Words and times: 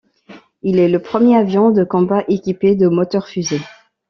Il 0.63 0.79
est 0.79 0.89
le 0.89 0.99
premier 0.99 1.35
avion 1.35 1.69
de 1.69 1.83
combat 1.83 2.23
équipé 2.27 2.73
de 2.75 2.87
moteur-fusées. 2.87 3.61